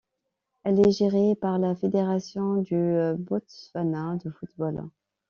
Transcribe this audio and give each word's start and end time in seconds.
Elle 0.63 0.79
est 0.79 0.93
gérée 0.97 1.35
par 1.35 1.59
la 1.59 1.75
Fédération 1.75 2.63
du 2.63 2.83
Botswana 3.19 4.17
de 4.25 4.31
football. 4.31 4.89